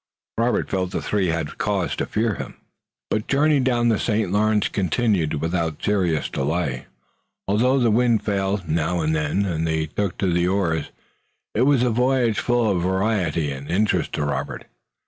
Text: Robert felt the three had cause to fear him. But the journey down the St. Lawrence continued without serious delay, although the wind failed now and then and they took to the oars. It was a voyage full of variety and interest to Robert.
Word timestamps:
Robert 0.39 0.67
felt 0.71 0.89
the 0.89 0.99
three 1.03 1.27
had 1.27 1.59
cause 1.59 1.95
to 1.97 2.07
fear 2.07 2.33
him. 2.33 2.55
But 3.11 3.17
the 3.27 3.33
journey 3.35 3.59
down 3.59 3.89
the 3.89 3.99
St. 3.99 4.31
Lawrence 4.31 4.67
continued 4.67 5.35
without 5.35 5.83
serious 5.83 6.27
delay, 6.27 6.87
although 7.47 7.77
the 7.77 7.91
wind 7.91 8.23
failed 8.25 8.67
now 8.67 9.01
and 9.01 9.15
then 9.15 9.45
and 9.45 9.67
they 9.67 9.85
took 9.85 10.17
to 10.17 10.33
the 10.33 10.47
oars. 10.47 10.89
It 11.53 11.67
was 11.67 11.83
a 11.83 11.91
voyage 11.91 12.39
full 12.39 12.67
of 12.67 12.81
variety 12.81 13.51
and 13.51 13.69
interest 13.69 14.11
to 14.13 14.25
Robert. 14.25 14.65